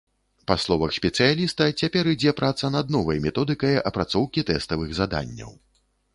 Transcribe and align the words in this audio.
Па 0.51 0.55
словах 0.61 0.95
спецыяліста, 0.95 1.67
цяпер 1.83 2.09
ідзе 2.13 2.33
праца 2.39 2.73
над 2.77 2.85
новай 2.97 3.23
методыкай 3.27 3.79
апрацоўкі 3.93 4.47
тэставых 4.51 4.89
заданняў. 5.03 5.55